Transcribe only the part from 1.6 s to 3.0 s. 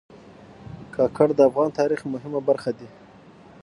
تاریخ مهمه برخه دي.